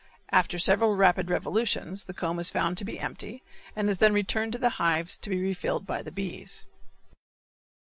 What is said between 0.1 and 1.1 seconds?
After several